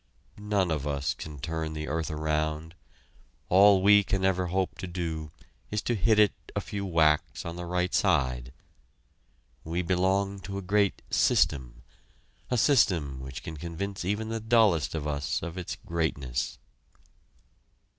None 0.39 0.71
of 0.71 0.87
us 0.87 1.13
can 1.13 1.37
turn 1.37 1.73
the 1.73 1.87
earth 1.87 2.09
around; 2.09 2.73
all 3.49 3.83
we 3.83 4.03
can 4.03 4.25
ever 4.25 4.47
hope 4.47 4.79
to 4.79 4.87
do 4.87 5.29
is 5.69 5.79
to 5.83 5.93
hit 5.93 6.17
it 6.17 6.33
a 6.55 6.59
few 6.59 6.83
whacks 6.87 7.45
on 7.45 7.55
the 7.55 7.67
right 7.67 7.93
side. 7.93 8.51
We 9.63 9.83
belong 9.83 10.39
to 10.39 10.57
a 10.57 10.63
great 10.63 11.03
system; 11.11 11.83
a 12.49 12.57
system 12.57 13.19
which 13.19 13.43
can 13.43 13.57
convince 13.57 14.03
even 14.03 14.29
the 14.29 14.39
dullest 14.39 14.95
of 14.95 15.05
us 15.05 15.43
of 15.43 15.55
its 15.55 15.77
greatness. 15.85 16.57